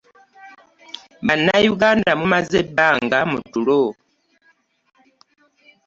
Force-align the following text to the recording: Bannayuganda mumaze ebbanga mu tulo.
Bannayuganda 1.25 2.11
mumaze 2.19 2.55
ebbanga 2.63 3.19
mu 3.31 3.39
tulo. 3.51 3.83